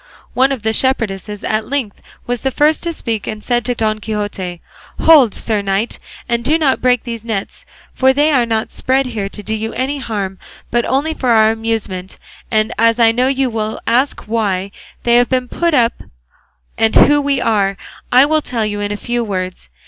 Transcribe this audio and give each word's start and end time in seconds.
One 0.33 0.51
of 0.51 0.63
the 0.63 0.73
shepherdesses, 0.73 1.43
at 1.43 1.69
length, 1.69 2.01
was 2.25 2.41
the 2.41 2.49
first 2.49 2.81
to 2.81 2.91
speak 2.91 3.27
and 3.27 3.43
said 3.43 3.63
to 3.65 3.75
Don 3.75 3.99
Quixote, 3.99 4.59
"Hold, 5.01 5.35
sir 5.35 5.61
knight, 5.61 5.99
and 6.27 6.43
do 6.43 6.57
not 6.57 6.81
break 6.81 7.03
these 7.03 7.23
nets; 7.23 7.67
for 7.93 8.11
they 8.11 8.31
are 8.31 8.47
not 8.47 8.71
spread 8.71 9.05
here 9.05 9.29
to 9.29 9.43
do 9.43 9.53
you 9.53 9.73
any 9.73 9.99
harm, 9.99 10.39
but 10.71 10.85
only 10.87 11.13
for 11.13 11.29
our 11.29 11.51
amusement; 11.51 12.17
and 12.49 12.73
as 12.79 12.99
I 12.99 13.11
know 13.11 13.27
you 13.27 13.51
will 13.51 13.79
ask 13.85 14.21
why 14.21 14.71
they 15.03 15.17
have 15.17 15.29
been 15.29 15.47
put 15.47 15.75
up, 15.75 15.93
and 16.79 16.95
who 16.95 17.21
we 17.21 17.39
are, 17.39 17.77
I 18.11 18.25
will 18.25 18.41
tell 18.41 18.65
you 18.65 18.79
in 18.79 18.91
a 18.91 18.97
few 18.97 19.23
words. 19.23 19.69